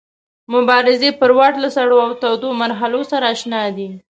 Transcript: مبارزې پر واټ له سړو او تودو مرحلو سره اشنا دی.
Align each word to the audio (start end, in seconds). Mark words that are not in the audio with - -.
مبارزې 0.53 1.09
پر 1.19 1.31
واټ 1.37 1.53
له 1.63 1.69
سړو 1.75 1.97
او 2.05 2.11
تودو 2.21 2.49
مرحلو 2.61 3.01
سره 3.11 3.25
اشنا 3.33 3.61
دی. 3.77 3.89